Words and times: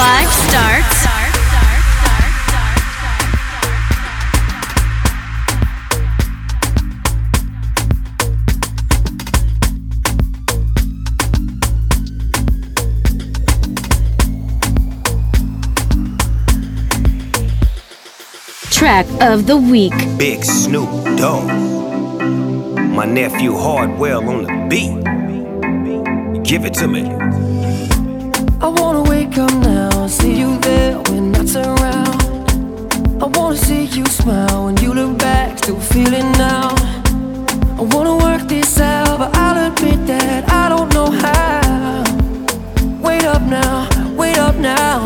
Music 0.00 0.06
for 0.06 0.06
Live 0.06 0.32
starts. 0.32 1.00
Track 18.70 19.06
of 19.20 19.46
the 19.46 19.56
week. 19.56 19.92
Big 20.16 20.44
Snoop 20.44 20.88
Dogg. 21.18 21.46
My 22.94 23.04
nephew 23.04 23.54
Hardwell 23.54 24.28
on 24.28 24.44
the 24.44 24.66
beat. 24.70 25.04
Give 26.44 26.64
it 26.64 26.74
to 26.74 26.88
me. 26.88 27.02
I 28.62 28.68
wanna 28.68 29.02
wake 29.02 29.38
up 29.38 29.52
now 29.52 29.89
and 30.02 30.10
see 30.10 30.38
you 30.38 30.58
there 30.60 30.98
when 31.08 31.34
I 31.36 31.44
turn 31.44 31.66
around. 31.78 33.22
I 33.22 33.26
wanna 33.26 33.56
see 33.56 33.84
you 33.84 34.04
smile 34.06 34.64
when 34.64 34.76
you 34.78 34.94
look 34.94 35.18
back, 35.18 35.58
still 35.58 35.80
feeling 35.80 36.30
now. 36.32 36.74
I 37.80 37.82
wanna 37.92 38.16
work 38.16 38.42
this 38.48 38.80
out, 38.80 39.18
but 39.18 39.30
I'll 39.36 39.58
admit 39.66 40.06
that 40.06 40.50
I 40.50 40.68
don't 40.70 40.90
know 40.94 41.10
how. 41.10 42.04
Wait 43.06 43.24
up 43.24 43.42
now, 43.42 43.88
wait 44.16 44.38
up 44.38 44.56
now. 44.56 44.98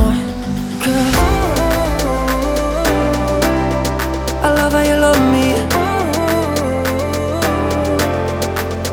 I 4.47 4.48
love 4.58 4.72
how 4.72 4.84
you 4.91 4.97
love 5.06 5.22
me. 5.34 5.47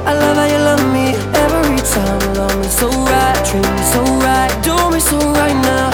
I 0.09 0.13
love 0.21 0.35
how 0.41 0.47
you 0.53 0.59
love 0.69 0.83
me 0.95 1.05
every 1.43 1.81
time. 1.93 2.19
Love 2.39 2.55
me 2.59 2.67
so 2.79 2.87
right, 2.89 3.20
treat 3.51 3.69
me 3.69 3.83
so 3.83 4.01
right, 4.23 4.63
do 4.63 4.75
me 4.91 4.99
so 4.99 5.17
right 5.33 5.57
now. 5.61 5.91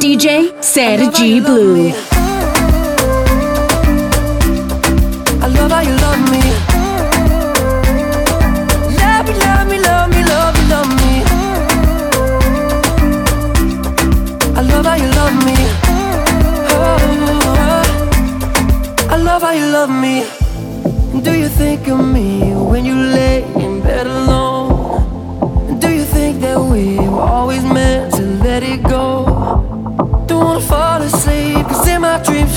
DJ 0.00 0.52
Sergi 0.62 1.40
Blue. 1.40 2.13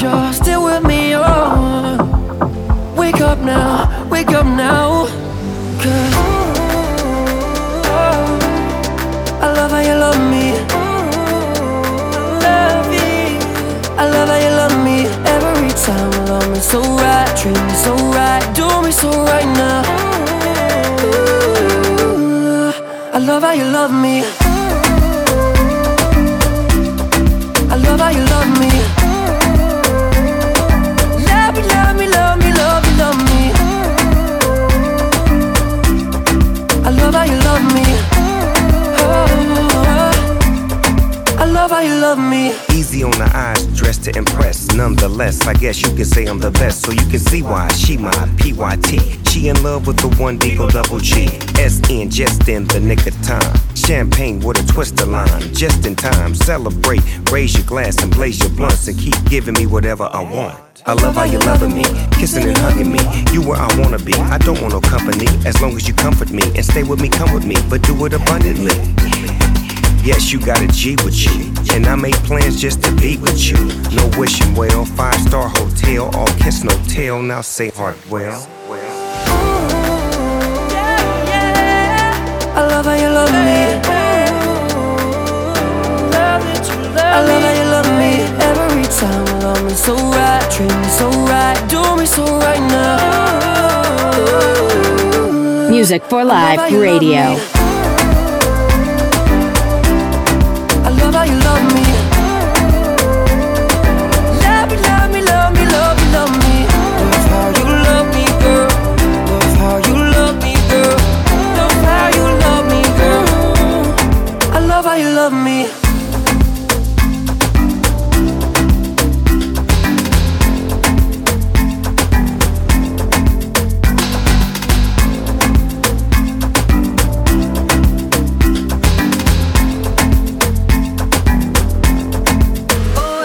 You're 0.02 0.34
still 0.34 0.63
with 0.63 0.84
me. 0.84 1.13
Oh, 1.16 1.97
wake 2.96 3.22
up 3.22 3.40
now, 3.40 4.08
wake 4.09 4.30
up 4.30 4.46
now. 4.46 5.06
Cause 5.81 6.13
oh, 7.85 8.40
I 9.41 9.53
love 9.53 9.72
how 9.72 9.80
you 9.80 9.96
love 9.96 10.19
me. 10.34 10.52
Love 12.46 12.88
you. 12.94 13.40
I 13.97 14.03
love 14.09 14.30
how 14.30 14.38
you 14.46 14.52
love 14.62 14.75
me 14.84 15.06
every 15.35 15.72
time. 15.85 16.12
You 16.14 16.22
love 16.31 16.50
me 16.52 16.59
so 16.59 16.79
right, 16.81 17.38
treat 17.38 17.59
me 17.68 17.74
so 17.85 17.96
right, 18.18 18.44
do 18.56 18.68
me 18.84 18.91
so 18.91 19.09
right 19.24 19.50
now. 19.64 19.81
Ooh, 22.03 22.72
I 23.14 23.19
love 23.19 23.44
how 23.44 23.52
you 23.52 23.66
love 23.66 23.91
me. 23.91 24.47
You 41.87 42.01
love 42.01 42.19
me. 42.19 42.49
Easy 42.75 43.01
on 43.01 43.11
the 43.11 43.31
eyes, 43.33 43.65
dressed 43.67 44.03
to 44.03 44.17
impress. 44.17 44.75
Nonetheless, 44.75 45.47
I 45.47 45.53
guess 45.53 45.81
you 45.81 45.87
can 45.95 46.03
say 46.03 46.25
I'm 46.25 46.37
the 46.37 46.51
best, 46.51 46.81
so 46.81 46.91
you 46.91 47.05
can 47.07 47.19
see 47.19 47.41
why 47.41 47.69
she 47.69 47.95
my 47.95 48.11
PYT. 48.39 49.25
She 49.29 49.47
in 49.47 49.63
love 49.63 49.87
with 49.87 49.95
the 49.99 50.09
one 50.21 50.37
D-O 50.37 50.67
double 50.67 50.99
G. 50.99 51.27
SN 51.55 52.09
just 52.09 52.49
in 52.49 52.65
the 52.65 52.81
nick 52.81 53.07
of 53.07 53.15
time. 53.21 53.55
Champagne 53.73 54.41
with 54.41 54.61
a 54.61 54.73
twist 54.73 54.99
of 54.99 55.07
lime, 55.07 55.39
just 55.53 55.85
in 55.85 55.95
time. 55.95 56.35
Celebrate, 56.35 57.01
raise 57.31 57.55
your 57.55 57.65
glass 57.65 58.03
and 58.03 58.11
blaze 58.11 58.41
your 58.41 58.49
blunts 58.49 58.85
and 58.89 58.99
keep 58.99 59.15
giving 59.29 59.53
me 59.53 59.65
whatever 59.65 60.09
I 60.11 60.23
want. 60.23 60.59
I 60.85 60.91
love 60.91 61.15
how 61.15 61.23
you're 61.23 61.39
loving 61.41 61.73
me, 61.73 61.85
kissing 62.19 62.49
and 62.49 62.57
hugging 62.57 62.91
me. 62.91 62.99
You 63.31 63.47
where 63.47 63.59
I 63.61 63.69
wanna 63.79 63.99
be. 63.99 64.13
I 64.13 64.37
don't 64.39 64.59
want 64.59 64.73
no 64.73 64.81
company 64.81 65.27
as 65.45 65.61
long 65.61 65.77
as 65.77 65.87
you 65.87 65.93
comfort 65.93 66.31
me 66.31 66.43
and 66.53 66.65
stay 66.65 66.83
with 66.83 66.99
me, 67.01 67.07
come 67.07 67.33
with 67.33 67.45
me, 67.45 67.55
but 67.69 67.81
do 67.83 68.05
it 68.05 68.13
abundantly. 68.13 68.75
Yes, 70.03 70.31
you 70.31 70.40
got 70.40 70.62
a 70.62 70.68
G 70.68 70.96
with 71.03 71.18
you. 71.25 71.53
And 71.74 71.85
I 71.85 71.96
make 71.96 72.16
plans 72.24 72.59
just 72.62 72.81
to 72.84 72.91
be 72.96 73.18
with 73.18 73.40
you. 73.50 73.58
No 73.96 74.09
wishing 74.18 74.53
well, 74.56 74.85
five 74.85 75.19
star 75.22 75.50
hotel, 75.50 76.09
all 76.16 76.28
kiss 76.40 76.63
no 76.63 76.72
tell. 76.88 77.22
Now 77.22 77.41
say 77.41 77.69
heart 77.72 77.97
well. 78.09 78.47
I 82.56 82.62
love 82.66 82.85
how 82.85 82.96
you 82.96 83.09
love 83.09 83.31
me. 83.31 83.81
I 87.00 87.22
love 87.22 87.41
how 87.41 87.53
you 87.53 87.66
love 87.69 87.90
me 87.97 88.22
every 88.44 88.85
time. 88.85 89.25
You 89.28 89.34
love 89.44 89.64
me 89.64 89.74
so 89.74 89.96
right, 89.96 90.52
treat 90.52 90.72
me 90.72 90.90
so 90.90 91.09
right, 91.25 91.58
do 91.69 91.96
me 91.97 92.06
so 92.06 92.24
right 92.40 92.62
now. 92.72 92.97
Music 95.69 96.03
for 96.06 96.24
Live 96.24 96.72
Radio. 96.72 97.38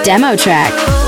Demo 0.05 0.35
track. 0.35 1.02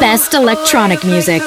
Best 0.00 0.32
electronic 0.32 1.04
music. 1.04 1.42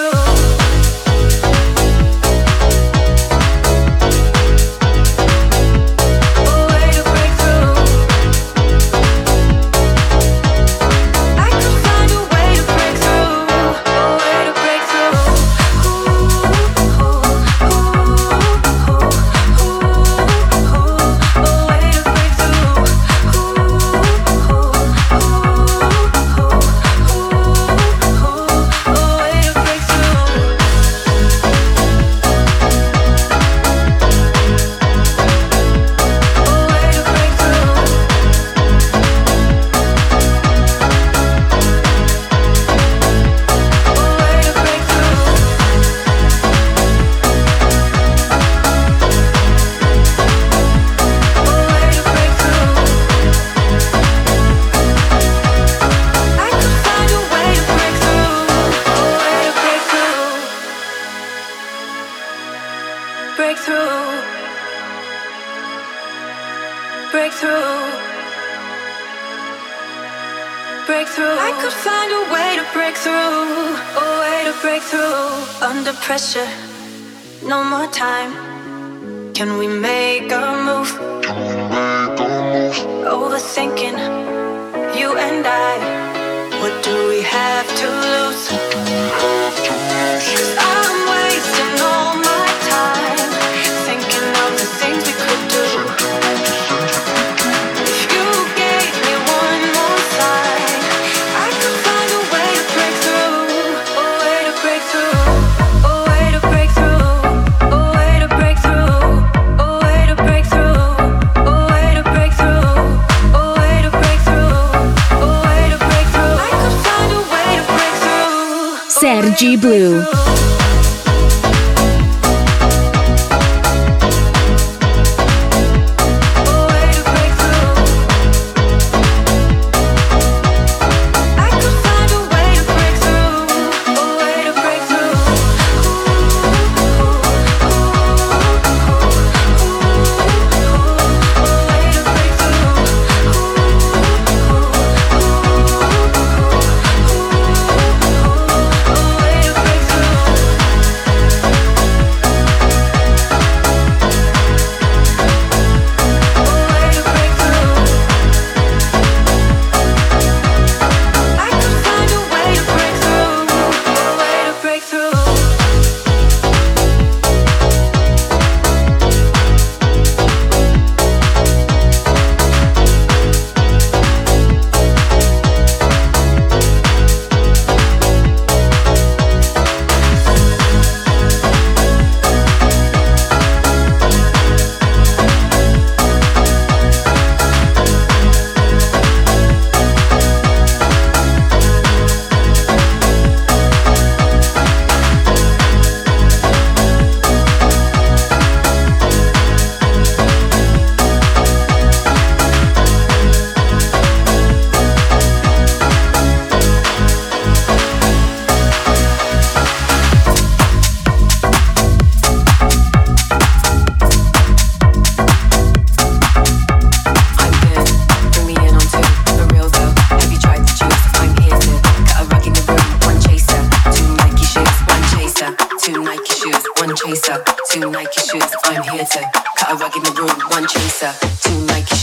G 119.38 119.56
Blue. 119.56 120.27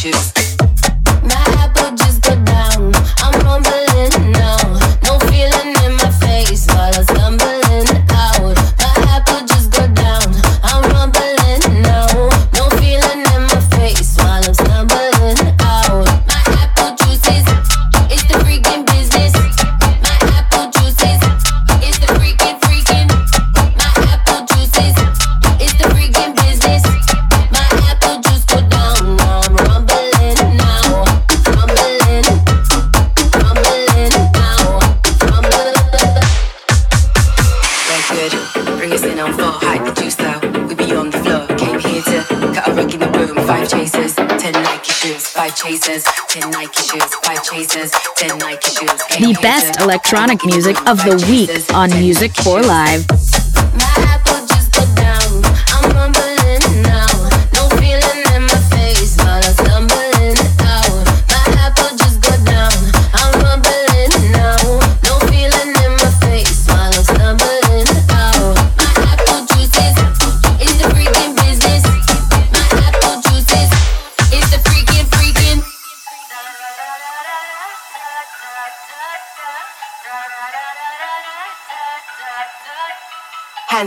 issues. 0.06 0.43
the 49.24 49.32
best 49.40 49.80
electronic 49.80 50.44
music 50.44 50.76
of 50.86 50.98
the 50.98 51.16
week 51.30 51.74
on 51.74 51.88
Music 51.98 52.34
for 52.36 52.60
Live. 52.60 53.23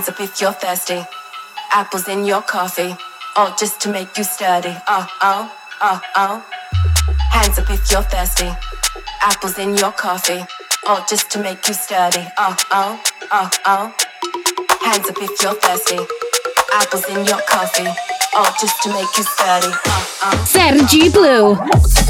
hands 0.08 0.20
up 0.20 0.22
if 0.30 0.42
you're 0.42 0.54
thirsty. 0.54 1.02
Apples 1.74 2.08
in 2.08 2.24
your 2.26 2.42
coffee, 2.42 2.96
all 3.36 3.54
just 3.60 3.82
to 3.82 3.90
make 3.92 4.18
you 4.18 4.24
sturdy. 4.24 4.74
Uh, 4.88 5.06
oh, 5.22 5.52
oh, 5.82 6.02
oh, 6.16 6.16
oh. 6.16 6.46
Hands 7.32 7.60
up 7.60 7.70
if 7.70 7.92
you're 7.92 8.04
thirsty. 8.04 8.50
Apples 9.22 9.58
in 9.60 9.76
your 9.76 9.92
coffee, 9.92 10.46
all 10.88 11.04
just 11.10 11.30
to 11.32 11.40
make 11.40 11.68
you 11.68 11.74
sturdy. 11.74 12.26
Uh, 12.38 12.56
oh, 12.72 13.02
oh, 13.02 13.04
oh, 13.32 13.50
oh. 13.66 14.86
Hands 14.86 15.10
up 15.10 15.18
if 15.22 15.42
you're 15.42 15.56
thirsty. 15.56 16.00
Apples 16.74 17.06
in 17.10 17.26
your 17.26 17.42
coffee, 17.50 17.88
all 18.36 18.52
just 18.62 18.82
to 18.84 18.90
make 18.90 19.18
you 19.18 19.24
sturdy. 19.24 19.68
Oh, 19.88 20.18
oh. 20.24 20.46
Sergi 20.46 21.10
Blue. 21.10 22.07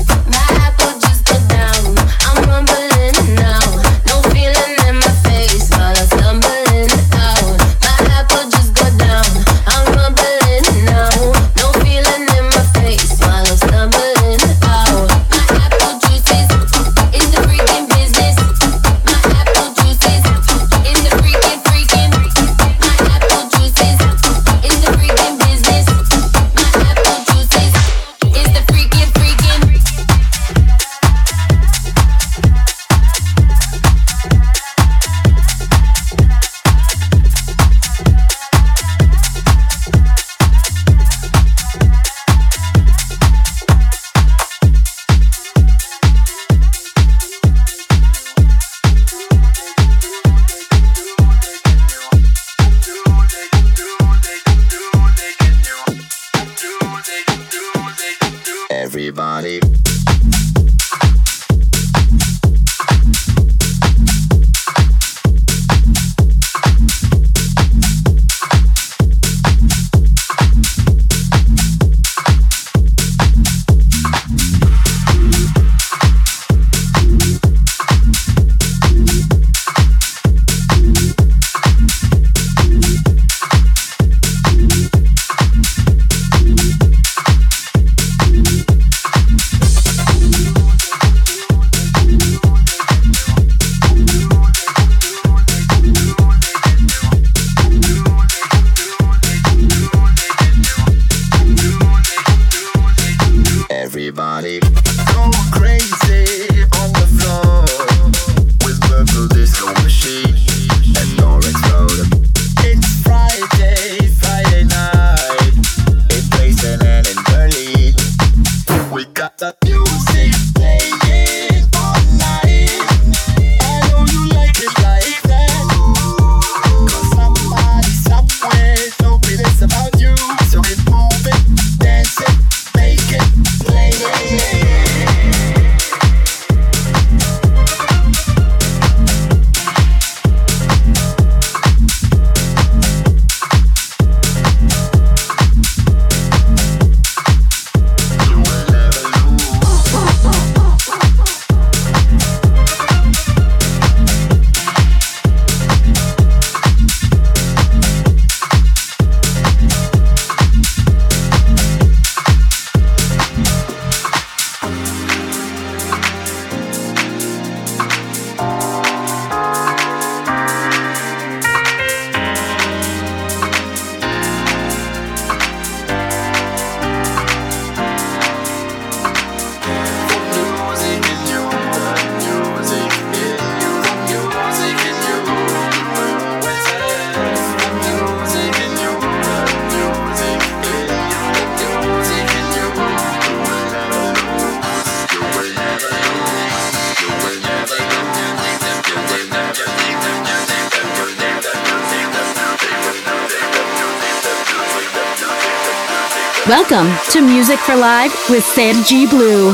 Welcome 206.48 206.96
to 207.10 207.20
Music 207.20 207.60
for 207.60 207.76
Live 207.76 208.14
with 208.30 208.42
Sergi 208.42 209.06
Blue. 209.06 209.54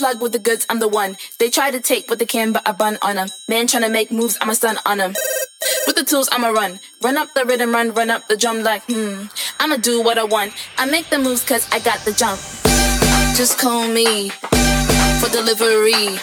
Plug 0.00 0.22
with 0.22 0.32
the 0.32 0.38
goods, 0.38 0.64
I'm 0.70 0.80
the 0.80 0.88
one. 0.88 1.18
They 1.38 1.50
try 1.50 1.70
to 1.70 1.78
take 1.78 2.08
what 2.08 2.18
they 2.18 2.24
can, 2.24 2.52
but 2.52 2.66
I 2.66 2.72
bun 2.72 2.96
on 3.02 3.16
them. 3.16 3.28
Man 3.48 3.66
trying 3.66 3.82
to 3.82 3.90
make 3.90 4.10
moves, 4.10 4.38
I'm 4.40 4.48
a 4.48 4.54
stun 4.54 4.78
on 4.86 4.96
them. 4.96 5.12
With 5.86 5.96
the 5.96 6.04
tools, 6.04 6.26
I'ma 6.32 6.48
run. 6.48 6.80
Run 7.02 7.18
up 7.18 7.34
the 7.34 7.44
rhythm, 7.44 7.72
run, 7.72 7.92
run 7.92 8.08
up 8.08 8.26
the 8.26 8.34
drum 8.34 8.62
like, 8.62 8.82
hmm. 8.84 9.24
I'ma 9.58 9.76
do 9.76 10.02
what 10.02 10.16
I 10.16 10.24
want. 10.24 10.54
I 10.78 10.86
make 10.86 11.10
the 11.10 11.18
moves 11.18 11.44
cause 11.44 11.68
I 11.70 11.80
got 11.80 11.98
the 12.06 12.12
jump. 12.12 12.40
Just 13.36 13.58
call 13.58 13.86
me 13.88 14.30
for 15.20 15.28
delivery. 15.28 16.16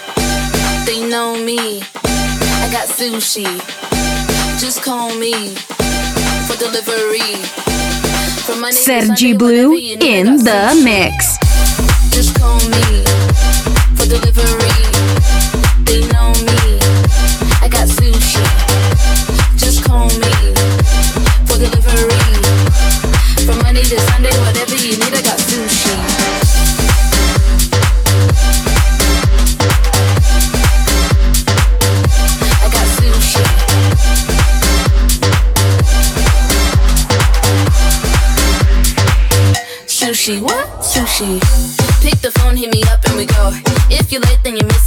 They 0.88 1.07
know 1.07 1.38
me. 1.38 1.81
I 2.63 2.69
got 2.72 2.88
sushi. 2.89 3.46
Just 4.60 4.81
call 4.81 5.13
me 5.19 5.53
for 6.48 6.57
delivery. 6.57 7.38
From 8.41 8.62
Monday 8.62 8.77
Sergi 8.77 9.34
Blue 9.34 9.69
whenever 9.69 9.75
you 9.75 9.98
need, 9.98 10.03
I 10.03 10.31
in 10.31 10.38
the 10.38 10.81
mix. 10.84 11.38
Just 12.10 12.34
call 12.39 12.57
me 12.69 13.67
for 14.08 14.20
delivery. 14.20 14.72
They 15.84 16.02
know 16.08 16.32
me. 16.32 16.80
I 17.62 17.68
got 17.70 17.88
sushi. 17.88 18.44
Just 19.58 19.84
call 19.84 20.08
If 44.07 44.13
you're 44.13 44.22
late, 44.22 44.39
then 44.41 44.55
you 44.55 44.63
miss 44.63 44.87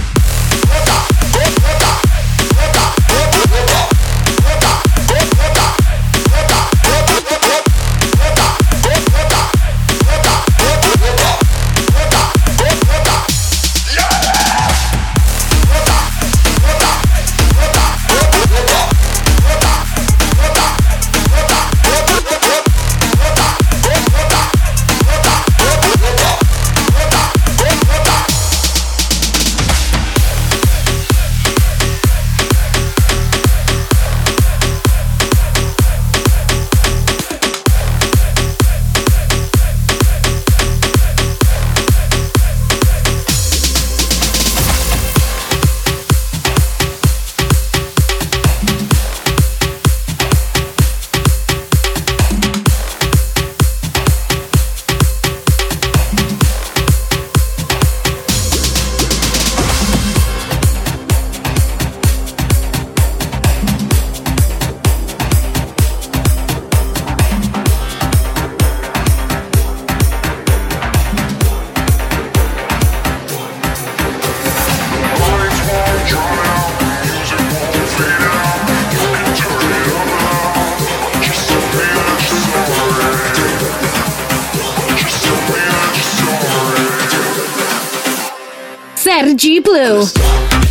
Sergi 89.21 89.59
Blue. 89.61 90.70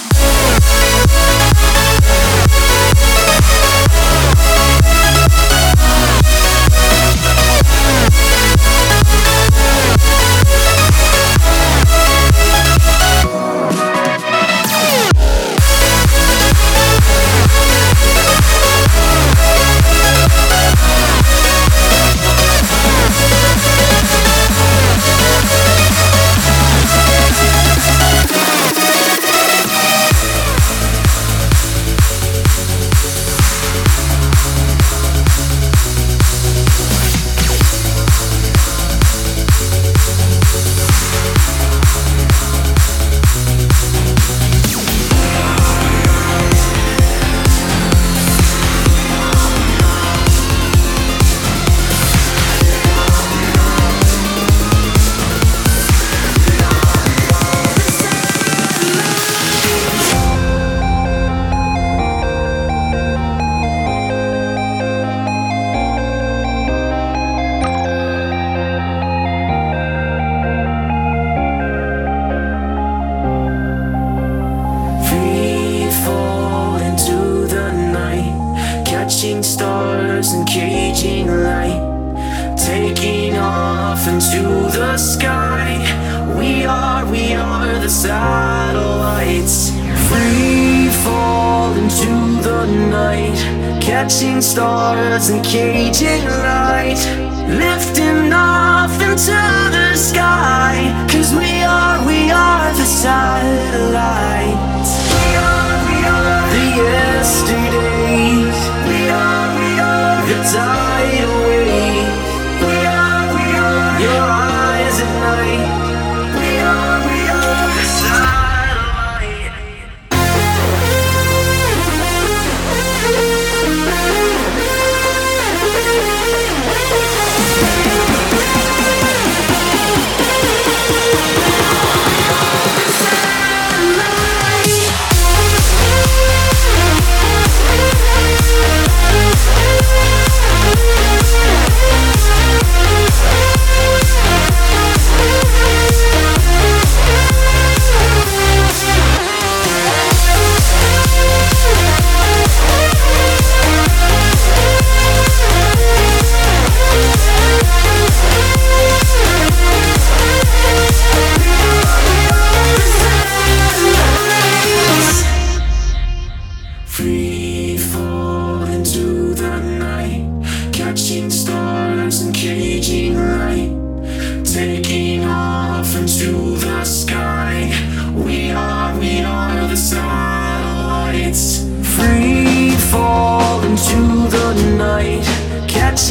stars 94.41 95.29
and 95.29 95.45
caging 95.45 96.25
lights. 96.25 96.60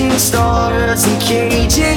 shooting 0.01 0.19
stars 0.19 1.05
and 1.05 1.21
cages. 1.21 1.90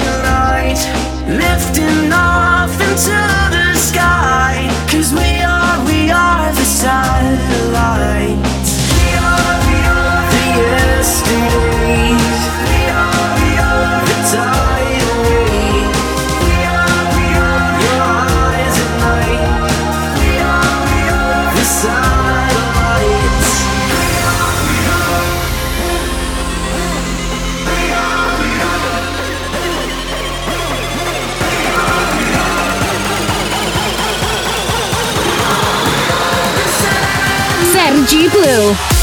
Blue. 38.13 39.02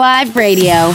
Live 0.00 0.34
Radio. 0.34 0.94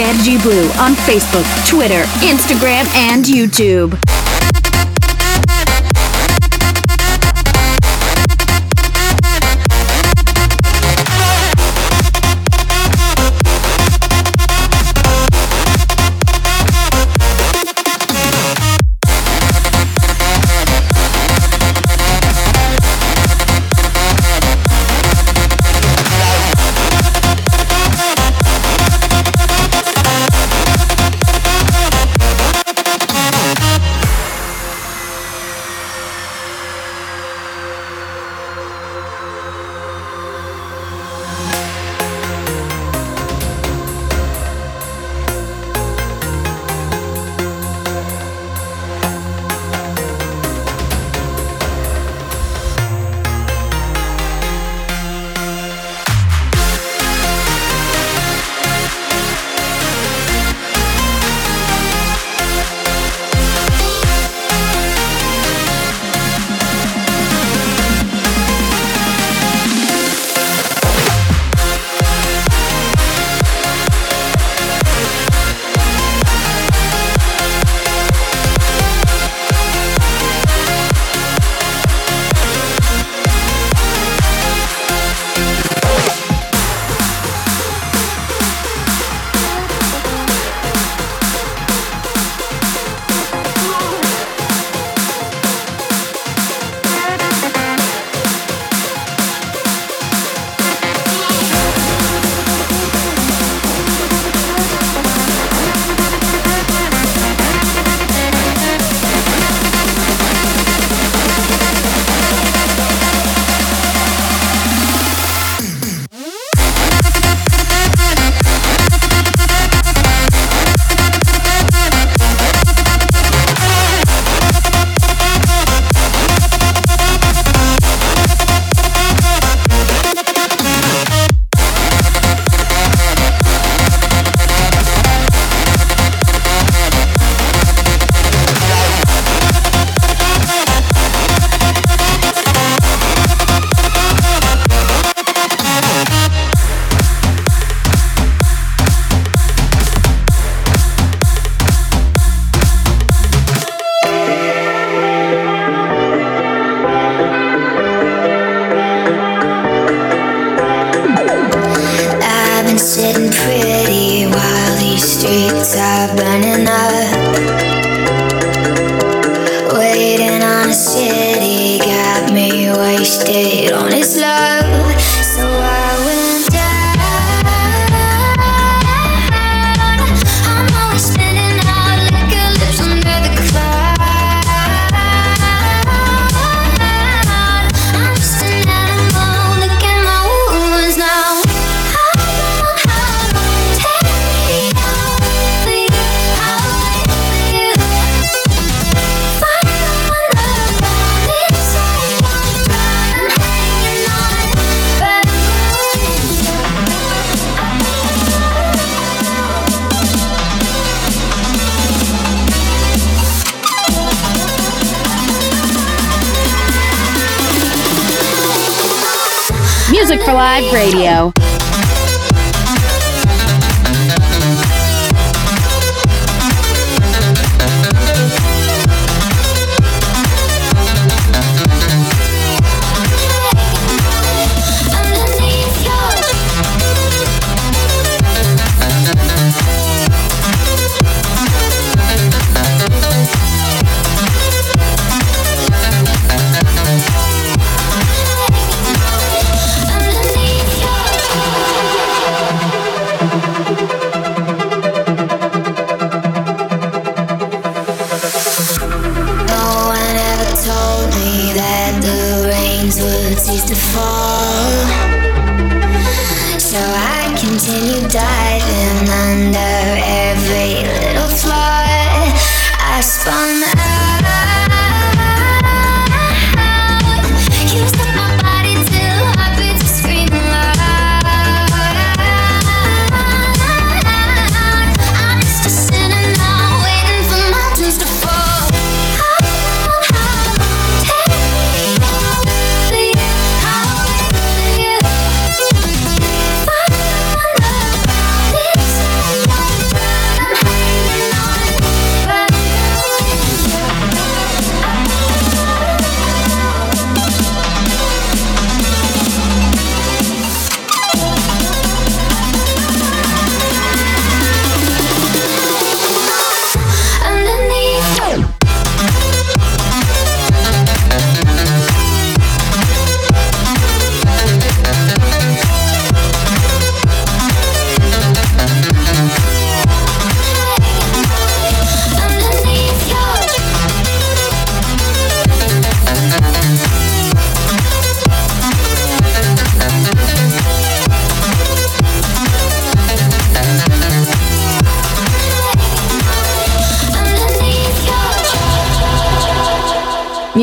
Sergi 0.00 0.38
Blue 0.38 0.66
on 0.80 0.94
Facebook, 0.94 1.44
Twitter, 1.68 2.04
Instagram, 2.24 2.86
and 2.94 3.22
YouTube. 3.22 4.09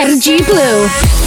Energy 0.00 0.42
Blue. 0.44 1.19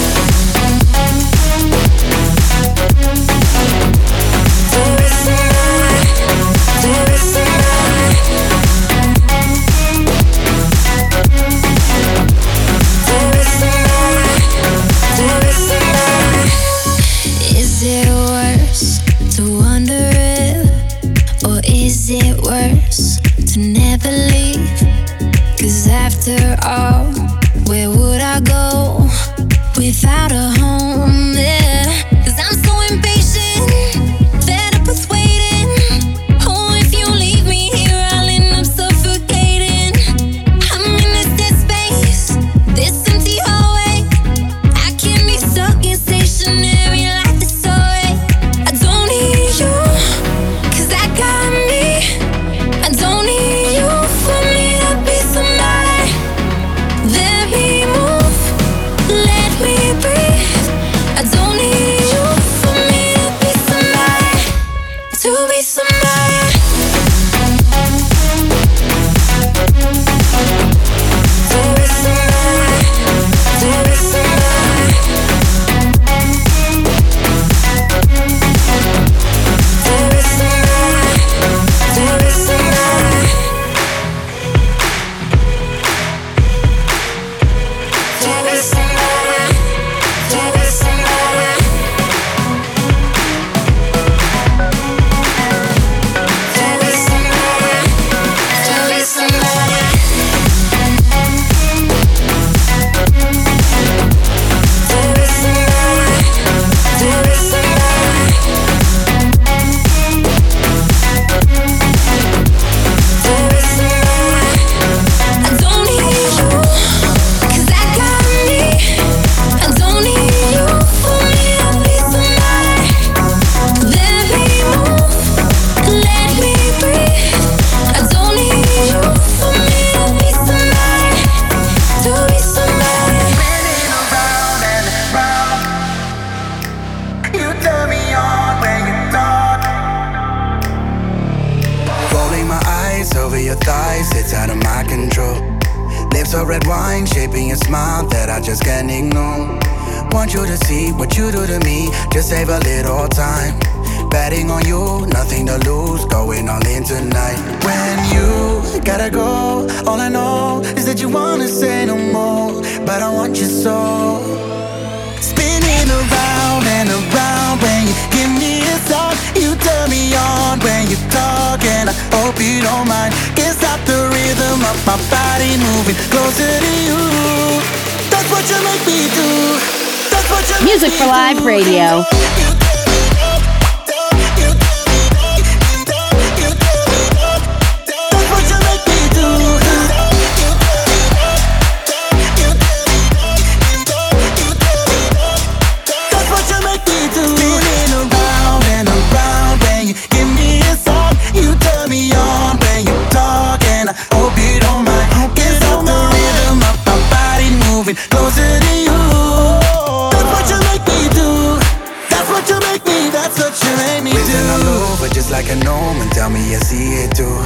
just 215.24 215.32
like 215.32 215.50
a 215.56 215.56
know 215.64 215.80
and 216.04 216.12
tell 216.12 216.30
me 216.30 216.42
you 216.52 216.60
see 216.68 217.00
it 217.00 217.16
too. 217.16 217.40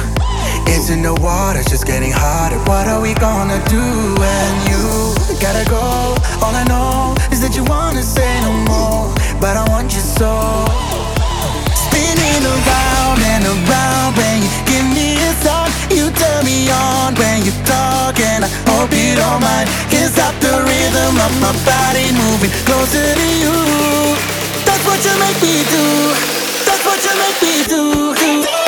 It's 0.66 0.90
in 0.90 1.00
the 1.00 1.14
water, 1.14 1.62
just 1.62 1.86
getting 1.86 2.10
hotter. 2.10 2.58
What 2.66 2.88
are 2.88 3.00
we 3.00 3.14
gonna 3.14 3.62
do 3.70 3.84
when 4.18 4.50
you 4.66 4.82
gotta 5.38 5.62
go? 5.70 6.18
All 6.42 6.54
I 6.58 6.64
know 6.66 7.14
is 7.30 7.38
that 7.42 7.54
you 7.54 7.62
wanna 7.62 8.02
say 8.02 8.26
no 8.42 8.50
more, 8.66 9.14
but 9.38 9.54
I 9.54 9.62
want 9.70 9.94
you 9.94 10.02
so. 10.02 10.66
Spinning 11.86 12.42
around 12.50 13.18
and 13.22 13.46
around 13.46 14.10
when 14.18 14.36
you 14.42 14.50
give 14.66 14.86
me 14.98 15.14
a 15.14 15.32
sign, 15.38 15.70
you 15.94 16.10
turn 16.10 16.42
me 16.42 16.66
on 16.74 17.14
when 17.14 17.46
you 17.46 17.54
talk, 17.62 18.18
and 18.18 18.42
I 18.42 18.50
hope 18.74 18.90
you 18.90 19.14
don't 19.14 19.38
mind. 19.38 19.70
Can't 19.86 20.10
stop 20.10 20.34
the 20.42 20.66
rhythm 20.66 21.14
of 21.14 21.32
my 21.38 21.54
body 21.62 22.10
moving 22.10 22.50
closer 22.66 23.06
to 23.06 23.28
you. 23.38 23.54
That's 24.66 24.82
what 24.82 24.98
you 25.06 25.14
make 25.22 25.38
me 25.46 25.62
do 25.70 26.27
what 27.28 27.42
we 27.42 27.64
do. 27.64 28.14
do. 28.42 28.67